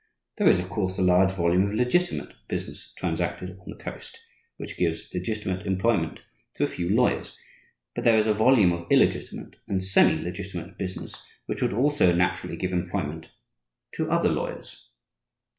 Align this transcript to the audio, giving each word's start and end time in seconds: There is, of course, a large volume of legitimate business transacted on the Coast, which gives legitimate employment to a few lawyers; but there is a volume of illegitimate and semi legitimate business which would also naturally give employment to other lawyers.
There 0.37 0.47
is, 0.47 0.59
of 0.59 0.67
course, 0.67 0.97
a 0.97 1.03
large 1.03 1.31
volume 1.31 1.67
of 1.67 1.75
legitimate 1.75 2.33
business 2.47 2.91
transacted 2.97 3.51
on 3.59 3.65
the 3.67 3.75
Coast, 3.75 4.17
which 4.57 4.75
gives 4.75 5.07
legitimate 5.13 5.67
employment 5.67 6.23
to 6.55 6.63
a 6.63 6.67
few 6.67 6.89
lawyers; 6.89 7.37
but 7.93 8.03
there 8.03 8.17
is 8.17 8.25
a 8.25 8.33
volume 8.33 8.71
of 8.73 8.91
illegitimate 8.91 9.57
and 9.67 9.83
semi 9.83 10.19
legitimate 10.19 10.79
business 10.79 11.13
which 11.45 11.61
would 11.61 11.73
also 11.73 12.15
naturally 12.15 12.57
give 12.57 12.73
employment 12.73 13.29
to 13.91 14.09
other 14.09 14.29
lawyers. 14.29 14.89